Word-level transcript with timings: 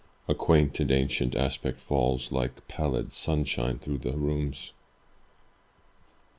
A 0.27 0.33
quaint 0.33 0.79
and 0.79 0.89
ancient 0.89 1.35
aspect 1.35 1.79
falls 1.79 2.31
Like 2.31 2.67
pallid 2.67 3.11
sunshine 3.11 3.77
through 3.77 3.99
the 3.99 4.13
rooms. 4.17 4.71